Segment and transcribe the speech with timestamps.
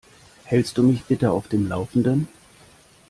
[0.45, 2.27] Hältst du mich bitte auf dem Laufenden?